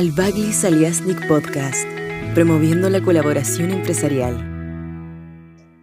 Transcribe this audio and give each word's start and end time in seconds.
al 0.00 0.12
Bagli 0.12 0.50
Saliasnik 0.50 1.28
Podcast, 1.28 1.86
promoviendo 2.34 2.88
la 2.88 3.02
colaboración 3.02 3.70
empresarial. 3.70 4.34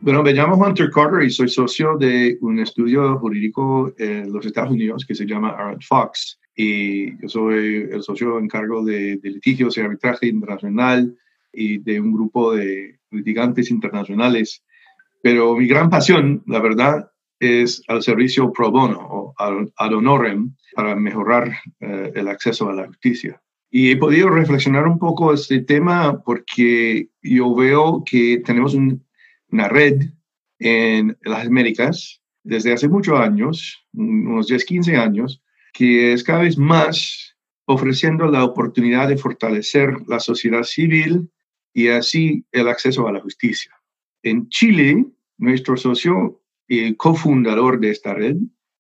Bueno, 0.02 0.24
me 0.24 0.34
llamo 0.34 0.56
Hunter 0.56 0.90
Carter 0.90 1.22
y 1.22 1.30
soy 1.30 1.48
socio 1.48 1.96
de 2.00 2.36
un 2.42 2.58
estudio 2.58 3.20
jurídico 3.20 3.94
en 4.00 4.34
los 4.34 4.44
Estados 4.44 4.72
Unidos 4.72 5.06
que 5.06 5.14
se 5.14 5.28
llama 5.28 5.52
Aaron 5.52 5.82
Fox. 5.82 6.40
Y 6.56 7.16
yo 7.22 7.30
soy 7.30 7.90
el 7.92 8.02
socio 8.02 8.40
en 8.40 8.48
cargo 8.48 8.84
de, 8.84 9.18
de 9.18 9.30
litigios 9.30 9.78
y 9.78 9.82
arbitraje 9.82 10.26
internacional 10.26 11.16
y 11.54 11.78
de 11.78 12.00
un 12.00 12.12
grupo 12.12 12.56
de 12.56 12.98
litigantes 13.12 13.70
internacionales. 13.70 14.64
Pero 15.22 15.56
mi 15.56 15.68
gran 15.68 15.92
pasión, 15.92 16.42
la 16.48 16.60
verdad, 16.60 17.12
es 17.40 17.84
al 17.88 18.02
servicio 18.02 18.52
pro 18.52 18.72
bono 18.72 18.98
o 19.00 19.36
ad 19.38 19.94
honorem 19.94 20.56
para 20.74 20.96
mejorar 20.96 21.56
eh, 21.82 22.14
el 22.16 22.28
acceso 22.30 22.68
a 22.68 22.74
la 22.74 22.88
justicia. 22.88 23.40
Y 23.70 23.92
he 23.92 23.98
podido 23.98 24.30
reflexionar 24.30 24.88
un 24.88 24.98
poco 24.98 25.34
este 25.34 25.62
tema 25.62 26.22
porque 26.24 27.10
yo 27.22 27.54
veo 27.54 28.04
que 28.06 28.42
tenemos 28.46 28.74
una 28.74 29.68
red 29.68 30.04
en 30.60 31.18
las 31.24 31.48
Américas 31.48 32.22
desde 32.44 32.74
hace 32.74 32.88
muchos 32.88 33.20
años, 33.20 33.86
unos 33.94 34.48
10, 34.48 34.64
15 34.66 34.96
años, 34.96 35.44
que 35.74 36.14
es 36.14 36.24
cada 36.24 36.44
vez 36.44 36.58
más 36.58 37.36
ofreciendo 37.66 38.28
la 38.28 38.46
oportunidad 38.46 39.10
de 39.10 39.18
fortalecer 39.18 39.94
la 40.08 40.20
sociedad 40.20 40.64
civil 40.64 41.30
y 41.74 41.90
así 41.90 42.46
el 42.52 42.70
acceso 42.70 43.08
a 43.08 43.12
la 43.12 43.20
justicia. 43.20 43.72
En 44.24 44.48
Chile, 44.48 45.06
nuestro 45.38 45.76
socio 45.76 46.42
y 46.68 46.96
cofundador 46.96 47.80
de 47.80 47.92
esta 47.92 48.14
red 48.14 48.38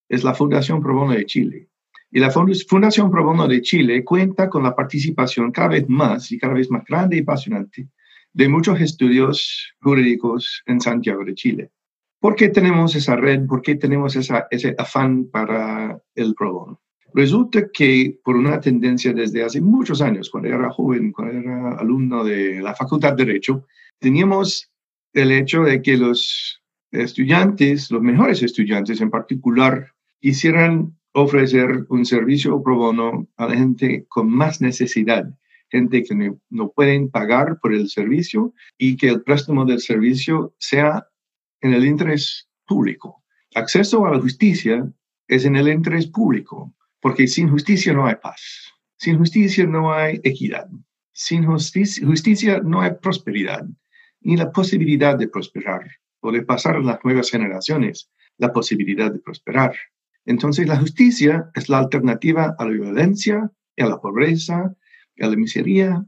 es 0.09 0.23
la 0.23 0.33
Fundación 0.33 0.81
Pro 0.81 0.95
Bono 0.95 1.13
de 1.13 1.25
Chile. 1.25 1.69
Y 2.11 2.19
la 2.19 2.31
Fundación 2.31 3.11
Pro 3.11 3.23
Bono 3.23 3.47
de 3.47 3.61
Chile 3.61 4.03
cuenta 4.03 4.49
con 4.49 4.63
la 4.63 4.75
participación 4.75 5.51
cada 5.51 5.69
vez 5.69 5.89
más 5.89 6.31
y 6.31 6.37
cada 6.37 6.53
vez 6.53 6.71
más 6.71 6.83
grande 6.85 7.17
y 7.17 7.19
apasionante 7.19 7.89
de 8.33 8.47
muchos 8.47 8.79
estudios 8.79 9.73
jurídicos 9.81 10.63
en 10.67 10.79
Santiago 10.79 11.25
de 11.25 11.33
Chile. 11.33 11.71
¿Por 12.19 12.35
qué 12.35 12.49
tenemos 12.49 12.95
esa 12.95 13.15
red? 13.15 13.45
¿Por 13.45 13.61
qué 13.61 13.75
tenemos 13.75 14.15
ese 14.15 14.75
afán 14.77 15.25
para 15.25 15.99
el 16.15 16.33
pro 16.33 16.53
bono? 16.53 16.81
Resulta 17.13 17.69
que 17.71 18.19
por 18.23 18.35
una 18.35 18.59
tendencia 18.59 19.13
desde 19.13 19.43
hace 19.43 19.61
muchos 19.61 20.01
años, 20.01 20.29
cuando 20.29 20.49
era 20.49 20.69
joven, 20.69 21.11
cuando 21.11 21.37
era 21.37 21.71
alumno 21.77 22.23
de 22.23 22.61
la 22.61 22.75
Facultad 22.75 23.13
de 23.13 23.25
Derecho, 23.25 23.65
teníamos 23.99 24.71
el 25.13 25.31
hecho 25.31 25.63
de 25.63 25.81
que 25.81 25.97
los 25.97 26.61
estudiantes, 26.91 27.89
los 27.91 28.01
mejores 28.01 28.43
estudiantes 28.43 29.01
en 29.01 29.09
particular, 29.09 29.93
quisieran 30.19 30.95
ofrecer 31.21 31.87
un 31.89 32.05
servicio 32.05 32.61
pro 32.61 32.75
bono 32.75 33.27
a 33.37 33.47
la 33.47 33.55
gente 33.55 34.05
con 34.07 34.29
más 34.29 34.61
necesidad, 34.61 35.25
gente 35.69 36.03
que 36.03 36.35
no, 36.49 36.69
pueden 36.69 37.09
pagar 37.09 37.59
por 37.59 37.73
el 37.73 37.89
servicio 37.89 38.53
y 38.77 38.97
que 38.97 39.09
el 39.09 39.23
préstamo 39.23 39.65
del 39.65 39.79
servicio 39.79 40.53
sea 40.59 41.07
en 41.61 41.73
el 41.73 41.85
interés 41.85 42.47
público. 42.67 43.23
Acceso 43.55 44.05
a 44.05 44.11
la 44.11 44.19
justicia 44.19 44.87
es 45.27 45.45
en 45.45 45.55
el 45.55 45.67
interés 45.69 46.05
público, 46.05 46.75
porque 47.01 47.27
sin 47.27 47.49
justicia 47.49 47.93
no 47.93 48.05
hay 48.05 48.15
paz, 48.21 48.71
sin 48.97 49.17
justicia 49.17 49.65
no 49.65 49.91
hay 49.91 50.21
equidad, 50.23 50.69
sin 51.13 51.45
justicia, 51.45 52.05
justicia 52.05 52.61
no 52.63 52.81
hay 52.81 52.91
prosperidad, 53.01 53.65
ni 54.21 54.37
la 54.37 54.51
posibilidad 54.51 55.17
de 55.17 55.27
prosperar 55.27 55.89
o 56.19 56.31
de 56.31 56.43
pasar 56.43 56.75
a 56.75 56.81
las 56.81 57.03
nuevas 57.03 57.31
generaciones 57.31 58.11
la 58.37 58.53
posibilidad 58.53 59.11
de 59.11 59.19
prosperar. 59.19 59.75
Entonces, 60.27 60.67
la 60.67 60.77
justicia 60.77 61.49
es 61.55 61.69
la 61.69 61.79
alternativa 61.79 62.53
a 62.59 62.65
la 62.65 62.71
violencia, 62.71 63.49
a 63.77 63.85
la 63.85 63.99
pobreza, 63.99 64.75
a 65.19 65.27
la 65.27 65.35
miseria 65.35 66.05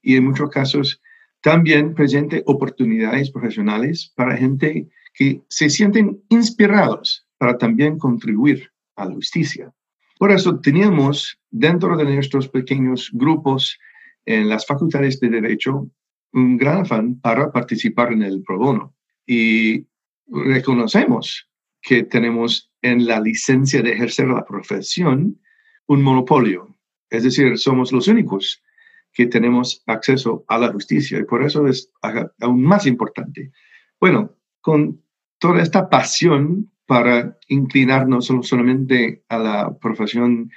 y 0.00 0.16
en 0.16 0.24
muchos 0.24 0.50
casos 0.50 1.02
también 1.42 1.94
presente 1.94 2.42
oportunidades 2.46 3.30
profesionales 3.30 4.12
para 4.14 4.36
gente 4.36 4.88
que 5.12 5.42
se 5.48 5.68
sienten 5.68 6.22
inspirados 6.28 7.26
para 7.38 7.58
también 7.58 7.98
contribuir 7.98 8.70
a 8.94 9.06
la 9.06 9.14
justicia. 9.14 9.72
Por 10.18 10.30
eso 10.30 10.60
teníamos 10.60 11.38
dentro 11.50 11.96
de 11.96 12.04
nuestros 12.04 12.48
pequeños 12.48 13.10
grupos 13.12 13.78
en 14.24 14.48
las 14.48 14.64
facultades 14.64 15.18
de 15.20 15.28
derecho 15.28 15.90
un 16.32 16.56
gran 16.56 16.82
afán 16.82 17.20
para 17.20 17.50
participar 17.50 18.12
en 18.12 18.22
el 18.22 18.42
pro 18.42 18.58
bono 18.58 18.94
y 19.26 19.86
reconocemos 20.28 21.48
que 21.82 22.02
tenemos 22.02 22.70
en 22.90 23.06
la 23.06 23.20
licencia 23.20 23.82
de 23.82 23.92
ejercer 23.92 24.28
la 24.28 24.44
profesión 24.44 25.38
un 25.86 26.02
monopolio. 26.02 26.76
Es 27.10 27.22
decir, 27.24 27.58
somos 27.58 27.92
los 27.92 28.08
únicos 28.08 28.62
que 29.12 29.26
tenemos 29.26 29.82
acceso 29.86 30.44
a 30.48 30.58
la 30.58 30.72
justicia 30.72 31.18
y 31.18 31.24
por 31.24 31.42
eso 31.42 31.66
es 31.66 31.90
aún 32.40 32.62
más 32.62 32.86
importante. 32.86 33.52
Bueno, 34.00 34.36
con 34.60 35.02
toda 35.38 35.62
esta 35.62 35.88
pasión 35.88 36.70
para 36.86 37.38
inclinarnos 37.48 38.30
no 38.30 38.42
solamente 38.42 39.24
a 39.28 39.38
la 39.38 39.78
profesión 39.78 40.50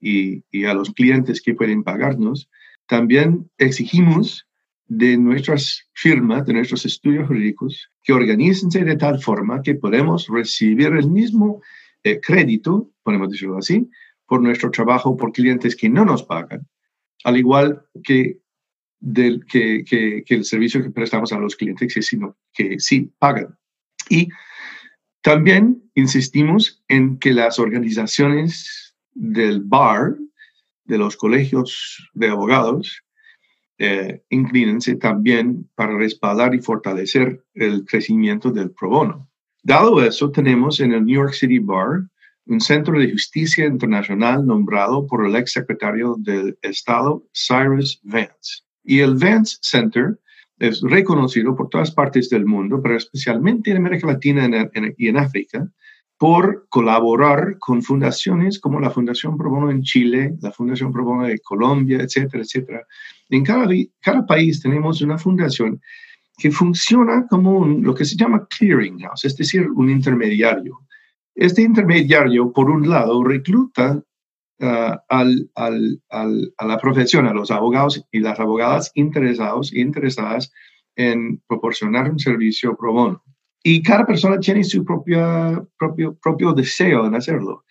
y, 0.00 0.44
y 0.50 0.64
a 0.64 0.74
los 0.74 0.92
clientes 0.92 1.42
que 1.42 1.54
pueden 1.54 1.82
pagarnos, 1.82 2.48
también 2.86 3.50
exigimos 3.58 4.45
de 4.88 5.16
nuestras 5.16 5.88
firmas, 5.92 6.46
de 6.46 6.54
nuestros 6.54 6.86
estudios 6.86 7.26
jurídicos, 7.26 7.90
que 8.02 8.12
organícense 8.12 8.84
de 8.84 8.96
tal 8.96 9.20
forma 9.20 9.62
que 9.62 9.74
podemos 9.74 10.28
recibir 10.28 10.88
el 10.88 11.10
mismo 11.10 11.60
eh, 12.04 12.20
crédito, 12.20 12.90
podemos 13.02 13.30
decirlo 13.30 13.58
así, 13.58 13.88
por 14.26 14.42
nuestro 14.42 14.70
trabajo, 14.70 15.16
por 15.16 15.32
clientes 15.32 15.74
que 15.74 15.88
no 15.88 16.04
nos 16.04 16.22
pagan, 16.22 16.66
al 17.24 17.36
igual 17.36 17.84
que, 18.04 18.38
del, 19.00 19.44
que, 19.46 19.84
que, 19.84 20.24
el 20.28 20.44
servicio 20.44 20.82
que 20.82 20.90
prestamos 20.90 21.32
a 21.32 21.38
los 21.38 21.56
clientes 21.56 21.92
que 21.92 22.02
sí, 22.02 22.18
que 22.52 22.78
sí 22.78 23.12
pagan. 23.18 23.56
Y 24.08 24.28
también 25.22 25.82
insistimos 25.94 26.84
en 26.86 27.18
que 27.18 27.32
las 27.32 27.58
organizaciones 27.58 28.96
del 29.14 29.62
bar, 29.62 30.16
de 30.84 30.98
los 30.98 31.16
colegios 31.16 32.08
de 32.14 32.28
abogados, 32.28 33.02
eh, 33.78 34.22
inclínense 34.30 34.96
también 34.96 35.68
para 35.74 35.96
respaldar 35.96 36.54
y 36.54 36.60
fortalecer 36.60 37.44
el 37.54 37.84
crecimiento 37.84 38.50
del 38.50 38.70
pro 38.70 38.88
bono. 38.88 39.28
Dado 39.62 40.02
eso, 40.02 40.30
tenemos 40.30 40.80
en 40.80 40.92
el 40.92 41.04
New 41.04 41.16
York 41.16 41.34
City 41.34 41.58
Bar 41.58 42.04
un 42.46 42.60
centro 42.60 42.98
de 42.98 43.10
justicia 43.10 43.66
internacional 43.66 44.46
nombrado 44.46 45.06
por 45.06 45.26
el 45.26 45.34
ex 45.34 45.52
secretario 45.52 46.16
del 46.18 46.56
Estado, 46.62 47.24
Cyrus 47.34 48.00
Vance. 48.04 48.62
Y 48.84 49.00
el 49.00 49.16
Vance 49.16 49.58
Center 49.60 50.18
es 50.58 50.80
reconocido 50.80 51.54
por 51.54 51.68
todas 51.68 51.90
partes 51.90 52.30
del 52.30 52.46
mundo, 52.46 52.80
pero 52.80 52.96
especialmente 52.96 53.70
en 53.70 53.78
América 53.78 54.06
Latina 54.06 54.48
y 54.96 55.08
en 55.08 55.16
África, 55.18 55.68
por 56.18 56.66
colaborar 56.70 57.58
con 57.58 57.82
fundaciones 57.82 58.58
como 58.58 58.80
la 58.80 58.90
Fundación 58.90 59.36
Pro 59.36 59.50
Bono 59.50 59.70
en 59.70 59.82
Chile, 59.82 60.34
la 60.40 60.50
Fundación 60.50 60.92
Pro 60.92 61.04
Bono 61.04 61.26
de 61.26 61.38
Colombia, 61.40 61.98
etcétera, 61.98 62.42
etcétera. 62.42 62.86
En 63.28 63.44
cada, 63.44 63.66
cada 64.00 64.24
país 64.24 64.62
tenemos 64.62 65.00
una 65.02 65.18
fundación 65.18 65.80
que 66.38 66.50
funciona 66.50 67.26
como 67.28 67.66
lo 67.66 67.94
que 67.94 68.04
se 68.04 68.16
llama 68.16 68.46
clearinghouse, 68.46 69.24
es 69.24 69.36
decir, 69.36 69.68
un 69.70 69.90
intermediario. 69.90 70.80
Este 71.34 71.62
intermediario, 71.62 72.52
por 72.52 72.70
un 72.70 72.88
lado, 72.88 73.22
recluta 73.24 74.02
ah, 74.60 75.02
al, 75.08 75.50
al, 75.54 76.02
a 76.08 76.66
la 76.66 76.78
profesión, 76.78 77.26
a 77.26 77.34
los 77.34 77.50
abogados 77.50 78.04
y 78.12 78.20
las 78.20 78.38
abogadas 78.38 78.90
interesados 78.94 79.72
e 79.72 79.80
interesadas 79.80 80.52
en 80.94 81.42
proporcionar 81.46 82.10
un 82.10 82.18
servicio 82.18 82.76
pro 82.76 82.92
bono. 82.92 83.22
Y 83.62 83.82
cada 83.82 84.06
persona 84.06 84.38
tiene 84.38 84.64
su 84.64 84.84
propia, 84.84 85.62
propio, 85.78 86.16
propio 86.22 86.52
deseo 86.52 87.06
en 87.06 87.14
hacerlo. 87.14 87.64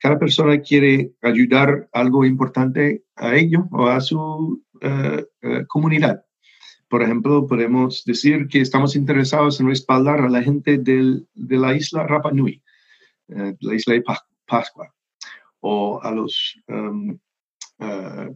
Cada 0.00 0.18
persona 0.18 0.60
quiere 0.60 1.12
ayudar 1.22 1.88
algo 1.92 2.24
importante 2.24 3.04
a 3.16 3.36
ello 3.36 3.68
o 3.70 3.86
a 3.86 4.00
su 4.00 4.62
comunidad. 5.68 6.24
Por 6.92 7.02
ejemplo, 7.02 7.46
podemos 7.46 8.04
decir 8.04 8.48
que 8.48 8.60
estamos 8.60 8.96
interesados 8.96 9.58
en 9.58 9.68
respaldar 9.68 10.20
a 10.20 10.28
la 10.28 10.42
gente 10.42 10.76
del, 10.76 11.26
de 11.32 11.56
la 11.56 11.74
isla 11.74 12.06
Rapa 12.06 12.32
Nui, 12.32 12.62
eh, 13.28 13.56
la 13.60 13.74
isla 13.74 13.94
de 13.94 14.04
Pascua, 14.46 14.92
o 15.60 16.02
a 16.02 16.10
los 16.10 16.54
um, 16.68 17.18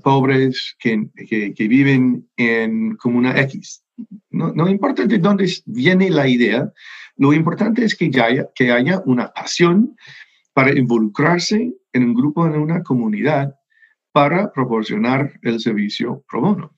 pobres 0.02 0.75
que, 0.78 1.06
que, 1.28 1.52
que, 1.52 1.69
viven 1.69 2.26
en 2.38 2.96
Comuna 2.96 3.38
X. 3.42 3.84
No, 4.31 4.54
no 4.54 4.70
importa 4.70 5.04
de 5.04 5.19
dónde 5.19 5.52
viene 5.66 6.08
la 6.08 6.26
idea, 6.26 6.72
lo 7.19 7.34
importante 7.34 7.84
es 7.84 7.94
que 7.94 8.10
haya, 8.19 8.49
que 8.54 8.72
haya 8.72 9.02
una 9.04 9.34
pasión 9.34 9.94
para 10.54 10.70
involucrarse 10.70 11.75
en 11.92 12.04
un 12.04 12.14
grupo, 12.14 12.46
en 12.46 12.56
una 12.56 12.82
comunidad, 12.82 13.54
para 14.16 14.50
proporcionar 14.50 15.38
el 15.42 15.60
servicio 15.60 16.24
pro 16.26 16.40
bono. 16.40 16.74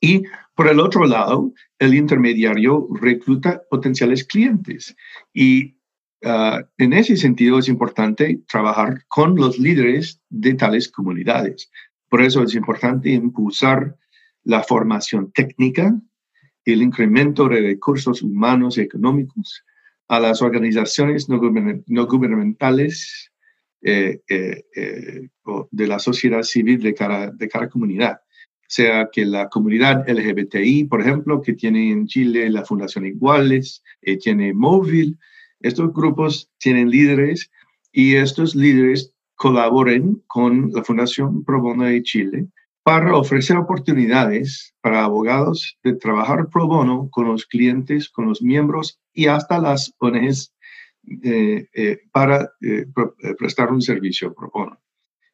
Y 0.00 0.22
por 0.54 0.66
el 0.66 0.80
otro 0.80 1.04
lado, 1.04 1.52
el 1.78 1.92
intermediario 1.92 2.88
recluta 2.98 3.60
potenciales 3.68 4.24
clientes. 4.24 4.96
Y 5.34 5.76
ah, 6.24 6.62
en 6.78 6.94
ese 6.94 7.18
sentido 7.18 7.58
es 7.58 7.68
importante 7.68 8.40
trabajar 8.48 9.04
con 9.08 9.36
los 9.36 9.58
líderes 9.58 10.22
de 10.30 10.54
tales 10.54 10.90
comunidades. 10.90 11.70
Por 12.08 12.22
eso 12.22 12.42
es 12.42 12.54
importante 12.54 13.10
impulsar 13.10 13.98
la 14.44 14.62
formación 14.62 15.32
técnica, 15.32 15.94
el 16.64 16.80
incremento 16.80 17.46
de 17.46 17.60
recursos 17.60 18.22
humanos 18.22 18.78
y 18.78 18.80
económicos 18.80 19.66
a 20.08 20.18
las 20.18 20.40
organizaciones 20.40 21.28
no, 21.28 21.38
gubernamentales 22.06 23.29
eh, 23.82 24.20
eh, 24.28 24.64
eh, 24.76 25.28
de 25.70 25.86
la 25.86 25.98
sociedad 25.98 26.42
civil 26.42 26.82
de 26.82 26.94
cada, 26.94 27.30
de 27.30 27.48
cada 27.48 27.68
comunidad. 27.68 28.20
Sea 28.68 29.08
que 29.10 29.24
la 29.24 29.48
comunidad 29.48 30.08
LGBTI, 30.08 30.84
por 30.84 31.00
ejemplo, 31.00 31.40
que 31.42 31.54
tiene 31.54 31.90
en 31.90 32.06
Chile 32.06 32.48
la 32.50 32.64
Fundación 32.64 33.06
Iguales, 33.06 33.82
tiene 34.22 34.52
Móvil, 34.52 35.18
estos 35.60 35.92
grupos 35.92 36.50
tienen 36.58 36.90
líderes 36.90 37.50
y 37.90 38.14
estos 38.14 38.54
líderes 38.54 39.12
colaboren 39.34 40.22
con 40.28 40.70
la 40.72 40.84
Fundación 40.84 41.42
Pro 41.44 41.60
Bono 41.60 41.84
de 41.84 42.02
Chile 42.02 42.46
para 42.82 43.16
ofrecer 43.16 43.56
oportunidades 43.56 44.74
para 44.80 45.04
abogados 45.04 45.78
de 45.82 45.94
trabajar 45.94 46.48
pro 46.48 46.66
bono 46.66 47.08
con 47.10 47.26
los 47.28 47.46
clientes, 47.46 48.08
con 48.08 48.26
los 48.26 48.42
miembros 48.42 48.98
y 49.12 49.26
hasta 49.26 49.58
las 49.58 49.94
ONGs 49.98 50.52
eh, 51.22 51.66
eh, 51.72 51.98
para 52.12 52.52
eh, 52.60 52.86
prestar 53.38 53.72
un 53.72 53.80
servicio 53.80 54.34
pro 54.34 54.50
bono. 54.52 54.78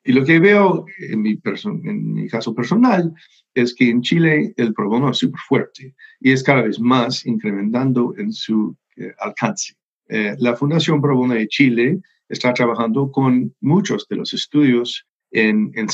Y 0.04 0.12
lo 0.12 0.24
que 0.24 0.38
veo 0.38 0.86
en 1.10 1.20
mi, 1.20 1.40
en 1.84 2.12
mi 2.14 2.28
caso 2.28 2.54
personal 2.54 3.12
es 3.52 3.74
que 3.74 3.90
en 3.90 4.00
Chile 4.00 4.54
el 4.56 4.72
pro 4.72 4.88
bono 4.88 5.10
es 5.10 5.18
súper 5.18 5.40
fuerte 5.40 5.94
y 6.20 6.30
es 6.30 6.44
cada 6.44 6.62
vez 6.62 6.78
más 6.78 7.26
incrementando 7.26 8.14
en 8.16 8.32
su 8.32 8.76
alcance. 9.18 9.74
la 10.08 10.54
Fundación 10.54 11.02
Pro 11.02 11.16
Bono 11.16 11.34
de 11.34 11.48
Chile 11.48 12.00
está 12.28 12.54
trabajando 12.54 13.10
con 13.10 13.52
muchos 13.60 14.06
de 14.08 14.16
los 14.16 14.32
estudios 14.32 15.04
en, 15.32 15.72
en, 15.74 15.88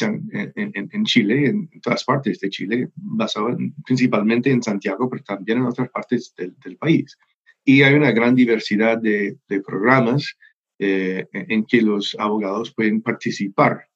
en, 0.92 1.04
Chile, 1.04 1.46
en 1.46 1.80
todas 1.80 2.04
partes 2.04 2.38
de 2.40 2.50
Chile, 2.50 2.90
basado 2.94 3.56
principalmente 3.86 4.50
en 4.50 4.62
Santiago, 4.62 5.08
pero 5.08 5.24
también 5.24 5.58
en 5.58 5.64
otras 5.64 5.88
partes 5.88 6.34
del, 6.36 6.54
del 6.62 6.76
país. 6.76 7.16
Y 7.64 7.82
hay 7.82 7.94
una 7.94 8.12
gran 8.12 8.34
diversidad 8.34 8.98
de, 8.98 9.36
de 9.48 9.60
programas 9.60 10.36
eh, 10.78 11.26
en 11.32 11.64
que 11.64 11.80
los 11.80 12.16
abogados 12.18 12.74
pueden 12.74 13.02
participar. 13.02 13.86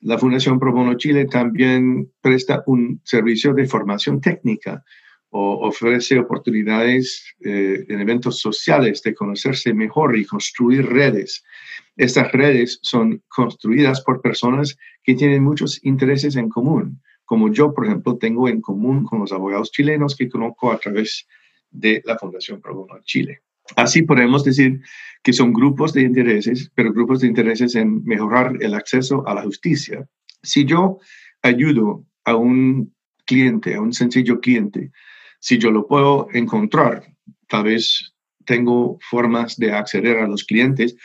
La 0.00 0.18
Fundación 0.18 0.58
Pro 0.58 0.74
Bono 0.74 0.94
Chile 0.98 1.24
también 1.24 2.12
presta 2.20 2.62
un 2.66 3.00
servicio 3.02 3.54
de 3.54 3.66
formación 3.66 4.20
técnica 4.20 4.84
o 5.30 5.66
ofrece 5.66 6.18
oportunidades 6.18 7.34
eh, 7.42 7.86
en 7.88 7.98
eventos 7.98 8.40
sociales 8.40 9.02
de 9.02 9.14
conocerse 9.14 9.72
mejor 9.72 10.18
y 10.18 10.26
construir 10.26 10.84
redes. 10.84 11.42
Estas 11.96 12.30
redes 12.32 12.78
son 12.82 13.22
construidas 13.28 14.02
por 14.02 14.20
personas 14.20 14.76
que 15.02 15.14
tienen 15.14 15.42
muchos 15.42 15.82
intereses 15.82 16.36
en 16.36 16.50
común, 16.50 17.00
como 17.24 17.50
yo, 17.50 17.72
por 17.72 17.86
ejemplo, 17.86 18.18
tengo 18.18 18.50
en 18.50 18.60
común 18.60 19.04
con 19.04 19.20
los 19.20 19.32
abogados 19.32 19.72
chilenos 19.72 20.14
que 20.14 20.28
conozco 20.28 20.70
a 20.70 20.78
través 20.78 21.26
de 21.26 21.43
la 22.04 22.18
Fundación 22.18 22.60
Pro 22.60 22.74
Bono 22.74 23.00
Chile. 23.04 23.42
Así 23.76 24.02
podemos 24.02 24.44
decir 24.44 24.80
que 25.22 25.32
son 25.32 25.52
grupos 25.52 25.92
de 25.92 26.02
intereses, 26.02 26.70
pero 26.74 26.92
grupos 26.92 27.20
de 27.20 27.28
intereses 27.28 27.74
en 27.74 28.04
mejorar 28.04 28.56
el 28.60 28.74
acceso 28.74 29.26
a 29.26 29.34
la 29.34 29.42
justicia. 29.42 30.06
Si 30.42 30.64
yo 30.64 30.98
ayudo 31.42 32.04
a 32.24 32.36
un 32.36 32.94
cliente, 33.24 33.74
a 33.74 33.80
un 33.80 33.92
sencillo 33.92 34.40
cliente, 34.40 34.92
si 35.40 35.58
yo 35.58 35.70
lo 35.70 35.86
puedo 35.86 36.28
encontrar, 36.32 37.04
tal 37.48 37.64
vez 37.64 38.14
tengo 38.44 38.98
formas 39.10 39.56
de 39.56 39.72
acceder 39.72 40.18
a 40.18 40.28
los 40.28 40.44
clientes, 40.44 40.96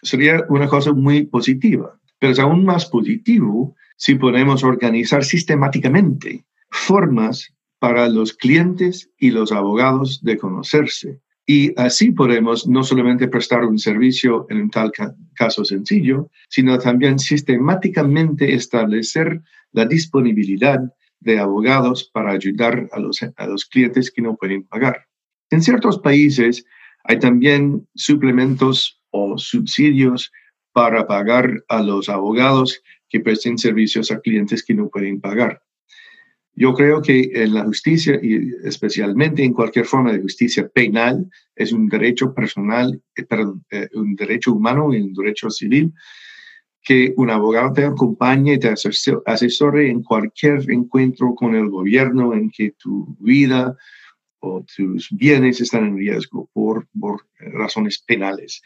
sería 0.00 0.44
una 0.48 0.68
cosa 0.68 0.92
muy 0.92 1.26
positiva. 1.26 1.98
Pero 2.18 2.32
es 2.32 2.38
aún 2.38 2.64
más 2.64 2.86
positivo 2.86 3.74
si 3.96 4.14
podemos 4.14 4.62
organizar 4.62 5.24
sistemáticamente 5.24 6.44
formas 6.70 7.52
para 7.82 8.08
los 8.08 8.32
clientes 8.32 9.10
y 9.18 9.32
los 9.32 9.50
abogados 9.50 10.22
de 10.22 10.38
conocerse. 10.38 11.18
Y 11.44 11.72
así 11.76 12.12
podemos 12.12 12.68
no 12.68 12.84
solamente 12.84 13.26
prestar 13.26 13.64
un 13.64 13.76
servicio 13.76 14.46
en 14.50 14.62
un 14.62 14.70
tal 14.70 14.92
caso 15.34 15.64
sencillo, 15.64 16.30
sino 16.48 16.78
también 16.78 17.18
sistemáticamente 17.18 18.54
establecer 18.54 19.42
la 19.72 19.84
disponibilidad 19.84 20.78
de 21.18 21.40
abogados 21.40 22.08
para 22.14 22.30
ayudar 22.30 22.88
a 22.92 23.00
los, 23.00 23.20
a 23.20 23.46
los 23.48 23.64
clientes 23.64 24.12
que 24.12 24.22
no 24.22 24.36
pueden 24.36 24.62
pagar. 24.62 25.08
En 25.50 25.60
ciertos 25.60 25.98
países 25.98 26.64
hay 27.02 27.18
también 27.18 27.88
suplementos 27.96 29.02
o 29.10 29.36
subsidios 29.38 30.30
para 30.72 31.08
pagar 31.08 31.64
a 31.66 31.82
los 31.82 32.08
abogados 32.08 32.80
que 33.08 33.18
presten 33.18 33.58
servicios 33.58 34.12
a 34.12 34.20
clientes 34.20 34.62
que 34.62 34.74
no 34.74 34.88
pueden 34.88 35.20
pagar. 35.20 35.61
Yo 36.54 36.74
creo 36.74 37.00
que 37.00 37.30
en 37.32 37.54
la 37.54 37.64
justicia, 37.64 38.18
y 38.22 38.50
especialmente 38.64 39.42
en 39.42 39.54
cualquier 39.54 39.86
forma 39.86 40.12
de 40.12 40.20
justicia 40.20 40.68
penal, 40.68 41.26
es 41.56 41.72
un 41.72 41.88
derecho 41.88 42.34
personal, 42.34 43.00
eh, 43.16 43.24
perdón, 43.24 43.64
eh, 43.70 43.88
un 43.94 44.14
derecho 44.14 44.52
humano 44.52 44.92
y 44.92 45.00
un 45.00 45.14
derecho 45.14 45.48
civil 45.50 45.92
que 46.84 47.14
un 47.16 47.30
abogado 47.30 47.72
te 47.72 47.84
acompañe 47.84 48.54
y 48.54 48.58
te 48.58 48.74
asesore 49.26 49.88
en 49.88 50.02
cualquier 50.02 50.68
encuentro 50.70 51.34
con 51.34 51.54
el 51.54 51.68
gobierno 51.68 52.34
en 52.34 52.50
que 52.50 52.72
tu 52.72 53.16
vida 53.20 53.76
o 54.40 54.64
tus 54.64 55.08
bienes 55.12 55.60
están 55.60 55.86
en 55.86 55.96
riesgo 55.96 56.50
por, 56.52 56.88
por 56.98 57.24
razones 57.38 58.00
penales. 58.00 58.60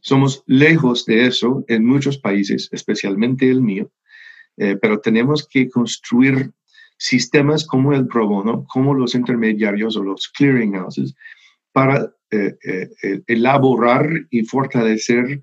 Somos 0.00 0.42
lejos 0.46 1.06
de 1.06 1.26
eso 1.26 1.64
en 1.68 1.84
muchos 1.84 2.18
países, 2.18 2.68
especialmente 2.72 3.48
el 3.48 3.62
mío, 3.62 3.92
eh, 4.56 4.76
pero 4.80 5.00
tenemos 5.00 5.46
que 5.46 5.68
construir 5.68 6.50
sistemas 6.98 7.66
como 7.66 7.92
el 7.92 8.06
pro 8.06 8.26
bono, 8.26 8.64
como 8.64 8.94
los 8.94 9.14
intermediarios 9.14 9.96
o 9.96 10.02
los 10.02 10.28
clearinghouses, 10.28 11.14
para 11.72 12.10
eh, 12.30 12.56
eh, 12.64 13.22
elaborar 13.26 14.08
y 14.30 14.42
fortalecer 14.44 15.42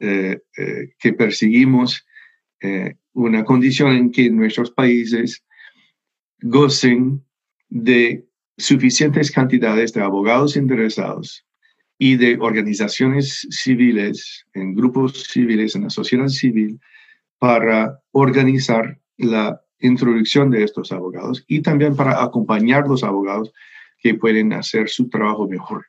eh, 0.00 0.40
que 0.98 1.12
perseguimos 1.12 2.04
una 3.12 3.44
condición 3.44 3.92
en 3.92 4.10
que 4.10 4.28
nuestros 4.30 4.72
países 4.72 5.44
gocen 6.40 7.22
de 7.68 8.26
suficientes 8.58 9.30
cantidades 9.30 9.92
de 9.92 10.02
abogados 10.02 10.56
interesados 10.56 11.46
y 11.98 12.16
de 12.16 12.38
organizaciones 12.40 13.46
civiles, 13.50 14.46
en 14.54 14.74
grupos 14.74 15.24
civiles, 15.24 15.76
en 15.76 15.84
la 15.84 15.90
sociedad 15.90 16.28
civil, 16.28 16.80
para 17.38 18.00
organizar 18.10 18.98
la 19.16 19.60
introducción 19.80 20.50
de 20.50 20.62
estos 20.64 20.92
abogados 20.92 21.44
y 21.46 21.62
también 21.62 21.96
para 21.96 22.22
acompañar 22.22 22.88
los 22.88 23.04
abogados 23.04 23.52
que 23.98 24.14
pueden 24.14 24.52
hacer 24.52 24.88
su 24.88 25.08
trabajo 25.08 25.48
mejor. 25.48 25.86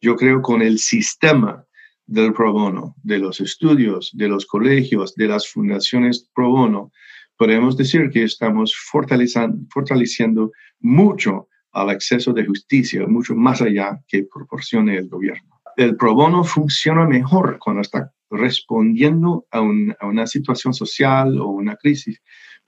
Yo 0.00 0.16
creo 0.16 0.40
con 0.40 0.62
el 0.62 0.78
sistema 0.78 1.64
del 2.06 2.32
pro 2.32 2.52
bono, 2.52 2.96
de 3.02 3.18
los 3.18 3.40
estudios, 3.40 4.10
de 4.14 4.28
los 4.28 4.46
colegios, 4.46 5.14
de 5.14 5.28
las 5.28 5.48
fundaciones 5.48 6.28
pro 6.34 6.50
bono, 6.50 6.92
podemos 7.36 7.76
decir 7.76 8.10
que 8.10 8.24
estamos 8.24 8.74
fortaleciendo 8.76 10.52
mucho 10.80 11.48
al 11.72 11.90
acceso 11.90 12.32
de 12.32 12.44
justicia, 12.44 13.06
mucho 13.06 13.34
más 13.34 13.62
allá 13.62 14.00
que 14.08 14.24
proporcione 14.24 14.96
el 14.96 15.08
gobierno. 15.08 15.60
El 15.76 15.96
pro 15.96 16.14
bono 16.14 16.42
funciona 16.42 17.06
mejor 17.06 17.58
cuando 17.58 17.82
está 17.82 18.12
respondiendo 18.28 19.46
a, 19.50 19.58
a 19.58 20.06
una 20.06 20.26
situación 20.26 20.74
social 20.74 21.38
o 21.38 21.46
una 21.46 21.76
crisis, 21.76 22.20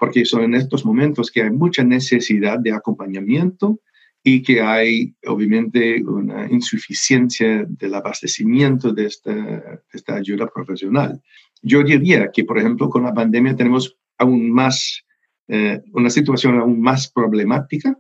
porque 0.03 0.25
son 0.25 0.43
en 0.43 0.55
estos 0.55 0.85
momentos 0.85 1.31
que 1.31 1.43
hay 1.43 1.51
mucha 1.53 1.85
necesidad 1.85 2.59
de 2.59 2.73
acompañamiento 2.73 3.79
y 4.25 4.43
que 4.43 4.61
hay 4.61 5.15
obviamente 5.29 6.03
una 6.03 6.51
insuficiencia 6.51 7.65
del 7.69 7.95
abastecimiento 7.95 8.93
de 8.93 9.07
esta, 9.07 10.17
ayuda 10.17 10.49
profesional. 10.53 11.23
Yo 11.63 11.85
diría 11.85 12.33
que, 12.33 12.43
por 12.43 12.59
ejemplo, 12.59 12.91
con 12.91 13.05
la 13.05 13.15
pandemia 13.15 13.55
tenemos 13.55 13.97
aún 14.19 14.51
más, 14.51 15.05
eh, 15.47 15.81
una 15.93 16.11
situación 16.11 16.59
aún 16.59 16.81
más 16.81 17.09
problemática, 17.09 17.97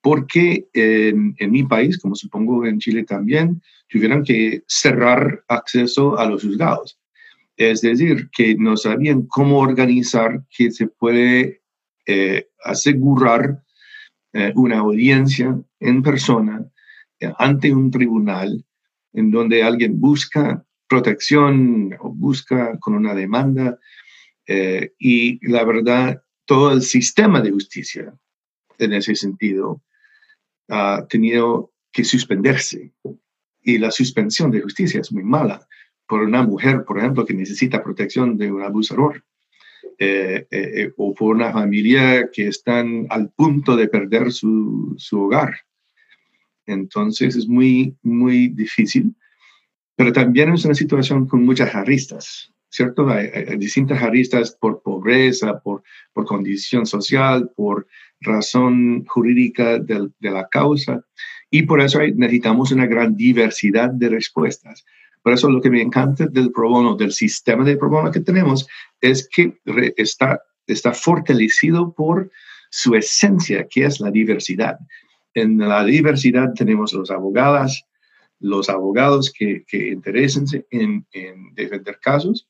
porque 0.00 0.68
en, 0.72 1.34
en, 1.36 1.50
mi 1.50 1.64
país, 1.64 1.98
como 1.98 2.14
supongo 2.14 2.64
en 2.64 2.78
Chile 2.78 3.04
también, 3.04 3.60
tuvieron 3.90 4.24
que 4.24 4.62
cerrar 4.66 5.44
acceso 5.48 6.18
a 6.18 6.24
los 6.24 6.44
juzgados. 6.44 6.98
Es 7.56 7.80
decir, 7.80 8.28
que 8.30 8.54
no 8.56 8.76
sabían 8.76 9.26
cómo 9.26 9.60
organizar 9.60 10.42
que 10.54 10.70
se 10.70 10.88
puede 10.88 11.62
eh, 12.06 12.48
asegurar 12.62 13.62
eh, 14.32 14.52
una 14.54 14.78
audiencia 14.78 15.58
en 15.80 16.02
persona 16.02 16.66
eh, 17.18 17.32
ante 17.38 17.72
un 17.72 17.90
tribunal 17.90 18.64
en 19.14 19.30
donde 19.30 19.62
alguien 19.62 19.98
busca 19.98 20.64
protección 20.86 21.96
o 22.00 22.12
busca 22.12 22.78
con 22.78 22.94
una 22.94 23.14
demanda 23.14 23.78
y 24.98 25.44
la 25.50 25.64
verdad 25.64 26.22
todo 26.44 26.70
el 26.70 26.82
sistema 26.82 27.40
de 27.40 27.50
justicia 27.50 28.14
en 28.78 28.92
ese 28.92 29.16
sentido 29.16 29.82
ha 30.68 31.04
tenido 31.08 31.72
que 31.90 32.04
suspenderse. 32.04 32.92
Y 33.62 33.78
la 33.78 33.90
suspensión 33.90 34.52
de 34.52 34.60
justicia 34.60 35.00
es 35.00 35.10
muy 35.10 35.24
mala 35.24 35.66
por 36.06 36.22
una 36.22 36.42
mujer, 36.42 36.84
por 36.84 36.98
ejemplo, 36.98 37.24
que 37.24 37.34
necesita 37.34 37.82
protección 37.82 38.36
de 38.36 38.50
un 38.52 38.62
abusador. 38.62 39.24
eh, 39.98 40.46
eh, 40.50 40.92
o 40.98 41.14
por 41.14 41.34
una 41.36 41.52
familia 41.52 42.28
que 42.30 42.48
están 42.48 43.06
al 43.08 43.30
punto 43.30 43.76
de 43.76 43.88
perder 43.88 44.30
su, 44.30 44.94
su 44.98 45.22
hogar. 45.22 45.54
Entonces 46.66 47.36
es 47.36 47.48
muy, 47.48 47.96
muy 48.02 48.48
difícil, 48.48 49.14
pero 49.94 50.12
también 50.12 50.52
es 50.52 50.64
una 50.64 50.74
situación 50.74 51.26
con 51.26 51.44
muchas 51.44 51.74
aristas, 51.74 52.52
¿cierto? 52.68 53.08
Hay, 53.08 53.56
distintas 53.56 54.02
aristas 54.02 54.50
por 54.50 54.82
pobreza, 54.82 55.60
por, 55.60 55.82
por 56.12 56.26
condición 56.26 56.84
social, 56.84 57.50
por 57.56 57.86
razón 58.20 59.04
jurídica 59.06 59.78
de, 59.78 60.10
de 60.18 60.30
la 60.30 60.48
causa, 60.48 61.04
y 61.50 61.62
por 61.62 61.80
eso 61.80 62.00
necesitamos 62.00 62.72
una 62.72 62.86
gran 62.86 63.16
diversidad 63.16 63.90
de 63.90 64.08
respuestas. 64.08 64.84
Por 65.26 65.32
eso 65.32 65.50
lo 65.50 65.60
que 65.60 65.70
me 65.70 65.82
encanta 65.82 66.28
del 66.28 66.52
pro 66.52 66.68
bono, 66.68 66.94
del 66.94 67.10
sistema 67.10 67.64
de 67.64 67.76
pro 67.76 67.90
bono 67.90 68.12
que 68.12 68.20
tenemos, 68.20 68.64
es 69.00 69.28
que 69.28 69.58
está, 69.96 70.40
está 70.68 70.92
fortalecido 70.92 71.92
por 71.92 72.30
su 72.70 72.94
esencia, 72.94 73.66
que 73.68 73.86
es 73.86 73.98
la 73.98 74.12
diversidad. 74.12 74.78
En 75.34 75.58
la 75.58 75.84
diversidad 75.84 76.54
tenemos 76.54 76.92
los 76.92 77.10
abogadas, 77.10 77.84
los 78.38 78.68
abogados 78.68 79.32
que, 79.36 79.64
que 79.66 79.88
interesen 79.88 80.44
en, 80.70 81.04
en 81.10 81.54
defender 81.56 81.98
casos 82.00 82.46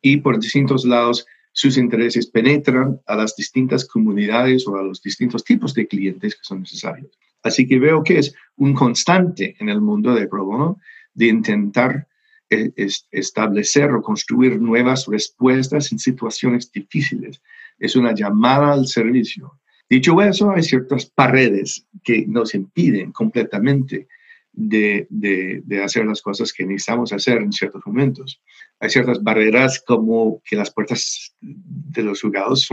y 0.00 0.16
por 0.16 0.40
distintos 0.40 0.86
lados 0.86 1.26
sus 1.52 1.76
intereses 1.76 2.26
penetran 2.28 3.02
a 3.04 3.16
las 3.16 3.36
distintas 3.36 3.86
comunidades 3.86 4.66
o 4.66 4.78
a 4.78 4.82
los 4.82 5.02
distintos 5.02 5.44
tipos 5.44 5.74
de 5.74 5.86
clientes 5.86 6.36
que 6.36 6.44
son 6.44 6.60
necesarios. 6.60 7.18
Así 7.42 7.68
que 7.68 7.78
veo 7.78 8.02
que 8.02 8.18
es 8.18 8.34
un 8.56 8.72
constante 8.72 9.56
en 9.60 9.68
el 9.68 9.82
mundo 9.82 10.14
de 10.14 10.26
pro 10.26 10.46
bono 10.46 10.78
de 11.12 11.26
intentar 11.26 12.08
e, 12.50 12.72
establecer 13.10 13.90
o 13.92 14.02
construir 14.02 14.60
nuevas 14.60 15.06
respuestas 15.06 15.90
en 15.92 15.98
situaciones 15.98 16.70
difíciles. 16.70 17.42
Es 17.78 17.96
una 17.96 18.14
llamada 18.14 18.72
al 18.72 18.86
servicio. 18.86 19.58
Dicho 19.88 20.20
eso, 20.22 20.50
hay 20.50 20.62
ciertas 20.62 21.06
paredes 21.06 21.86
que 22.02 22.26
nos 22.26 22.54
impiden 22.54 23.12
completamente 23.12 24.08
de, 24.52 25.06
de, 25.10 25.82
hacer 25.82 26.06
las 26.06 26.22
cosas 26.22 26.52
que 26.52 26.64
necesitamos 26.64 27.12
hacer 27.12 27.38
en 27.38 27.52
ciertos 27.52 27.82
momentos. 27.84 28.40
Hay 28.80 28.88
ciertas 28.88 29.22
barreras 29.22 29.82
como 29.84 30.40
que 30.44 30.56
las 30.56 30.70
puertas 30.70 31.34
de 31.40 32.02
los 32.02 32.20
juzgados 32.20 32.68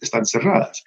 están 0.00 0.24
cerradas. 0.24 0.82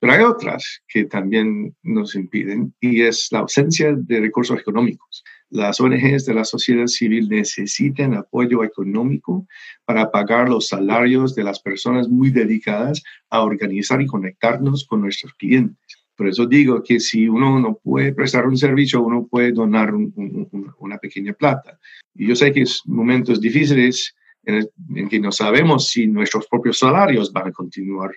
Pero 0.00 0.12
hay 0.12 0.22
otras 0.22 0.82
que 0.88 1.04
también 1.04 1.76
nos 1.82 2.14
impiden 2.14 2.74
y 2.80 3.02
es 3.02 3.28
la 3.30 3.40
ausencia 3.40 3.94
de 3.94 4.20
recursos 4.20 4.58
económicos. 4.58 5.22
Las 5.50 5.80
ONGs 5.80 6.26
de 6.26 6.34
la 6.34 6.44
sociedad 6.44 6.86
civil 6.86 7.28
necesitan 7.28 8.14
apoyo 8.14 8.62
económico 8.62 9.46
para 9.84 10.10
pagar 10.10 10.48
los 10.48 10.68
salarios 10.68 11.34
de 11.34 11.44
las 11.44 11.60
personas 11.60 12.08
muy 12.08 12.30
dedicadas 12.30 13.02
a 13.28 13.42
organizar 13.42 14.00
y 14.00 14.06
conectarnos 14.06 14.86
con 14.86 15.00
nuestros 15.00 15.34
clientes. 15.34 15.78
Por 16.16 16.28
eso 16.28 16.46
digo 16.46 16.82
que 16.82 17.00
si 17.00 17.28
uno 17.28 17.58
no 17.58 17.80
puede 17.82 18.12
prestar 18.12 18.46
un 18.46 18.56
servicio, 18.56 19.02
uno 19.02 19.26
puede 19.26 19.52
donar 19.52 19.92
una 19.94 20.98
pequeña 20.98 21.32
plata. 21.32 21.78
Y 22.14 22.28
yo 22.28 22.36
sé 22.36 22.52
que 22.52 22.62
es 22.62 22.82
momentos 22.84 23.40
difíciles 23.40 24.14
en, 24.44 24.68
en 24.94 25.08
que 25.08 25.18
no 25.18 25.32
sabemos 25.32 25.88
si 25.88 26.06
nuestros 26.06 26.46
propios 26.46 26.78
salarios 26.78 27.32
van 27.32 27.48
a 27.48 27.52
continuar 27.52 28.12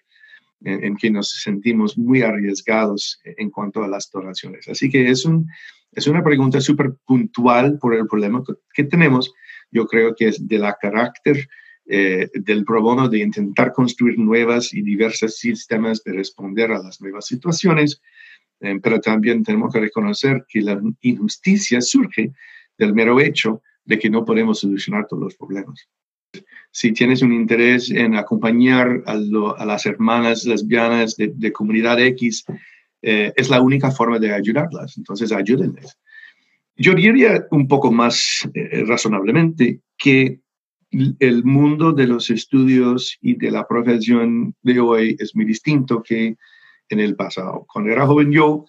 en, 0.64 0.96
que 0.96 1.12
nos 1.12 1.30
sentimos 1.30 1.98
muy 1.98 2.22
arriesgados 2.22 3.20
en 3.24 3.50
cuanto 3.50 3.84
a 3.84 3.88
las 3.88 4.10
donaciones. 4.10 4.68
Así 4.68 4.90
que 4.90 5.10
es, 5.10 5.26
un, 5.26 5.48
es 5.96 6.08
una 6.08 6.24
pregunta 6.24 6.60
súper 6.62 6.94
puntual 7.06 7.78
por 7.80 7.96
el 7.96 8.08
problema 8.08 8.44
que, 8.74 8.84
tenemos. 8.84 9.34
Yo 9.72 9.86
creo 9.86 10.16
que 10.16 10.30
es 10.30 10.48
de 10.48 10.60
la 10.60 10.78
carácter 10.80 11.48
eh, 11.86 12.30
del 12.34 12.64
pro 12.64 12.82
bono 12.82 13.10
de 13.10 13.20
intentar 13.20 13.74
construir 13.74 14.18
nuevas 14.18 14.74
y 14.74 14.82
diversas 14.82 15.38
sistemas 15.38 16.04
de 16.04 16.14
responder 16.14 16.72
a 16.72 16.82
las 16.82 17.02
nuevas 17.02 17.26
situaciones, 17.26 18.02
eh, 18.62 18.80
pero 18.82 19.00
también 19.00 19.44
tenemos 19.44 19.74
que 19.74 19.80
reconocer 19.80 20.46
que 20.48 20.62
la 20.62 20.80
injusticia 21.02 21.82
surge 21.82 22.34
del 22.78 22.94
mero 22.94 23.20
hecho 23.20 23.62
de 23.86 24.00
que 24.00 24.10
no 24.10 24.24
podemos 24.24 24.60
solucionar 24.60 25.08
todos 25.08 25.24
los 25.24 25.36
problemas 25.36 25.88
si 26.74 26.92
tienes 26.92 27.22
un 27.22 27.32
interés 27.32 27.92
en 27.92 28.16
acompañar 28.16 29.04
a, 29.06 29.16
las 29.66 29.86
hermanas 29.86 30.46
lesbianas 30.46 31.16
de, 31.16 31.52
comunidad 31.52 32.00
X, 32.00 32.46
eh, 33.04 33.34
es 33.36 33.50
la 33.50 33.62
única 33.62 33.92
forma 33.92 34.18
de 34.18 34.34
ayudarlas. 34.34 34.98
Entonces, 34.98 35.32
ayúdenles. 35.32 35.98
Yo 36.76 36.96
diría 36.96 37.46
un 37.52 37.68
poco 37.68 37.92
más 37.92 38.50
eh, 38.54 38.84
razonablemente 38.88 39.82
que 39.98 40.40
el 41.20 41.44
mundo 41.44 41.92
de 41.92 42.08
los 42.08 42.30
estudios 42.30 43.18
y 43.22 43.36
de 43.36 43.52
la 43.52 43.68
profesión 43.68 44.56
de 44.64 44.80
hoy 44.80 45.16
es 45.20 45.36
muy 45.36 45.46
distinto 45.46 46.02
que 46.02 46.36
en 46.90 47.00
el 47.00 47.16
pasado. 47.16 47.66
Cuando 47.72 47.92
era 47.92 48.06
joven 48.06 48.32
yo, 48.32 48.66